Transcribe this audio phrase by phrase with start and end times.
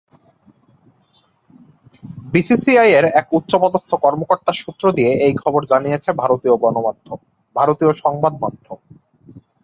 [2.33, 6.09] বিসিসিআইয়ের এক উচ্চপদস্থ কর্মকর্তার সূত্র দিয়ে এই খবর জানিয়েছে
[7.55, 8.79] ভারতীয় সংবাদমাধ্যম।